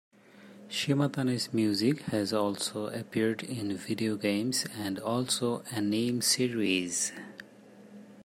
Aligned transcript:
Shimatani's 0.67 1.53
music 1.53 1.99
has 2.07 2.33
also 2.33 2.87
appeared 2.87 3.43
in 3.43 3.77
video 3.77 4.15
games 4.15 4.65
and 4.75 4.97
also 4.97 5.61
anime 5.71 6.23
series. 6.23 7.11